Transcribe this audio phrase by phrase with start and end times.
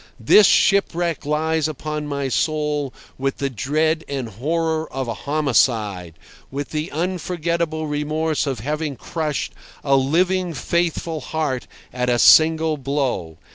[0.19, 6.15] This shipwreck lies upon my soul with the dread and horror of a homicide,
[6.49, 9.53] with the unforgettable remorse of having crushed
[9.83, 13.37] a living, faithful heart at a single blow.